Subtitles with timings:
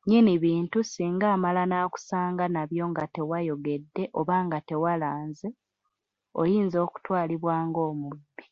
[0.00, 5.48] Nnyini bintu singa amala n’akusanga nabyo nga tewayogedde oba nga tewalanze,
[6.40, 8.44] oyinza okutwalibwa ng’omubbi.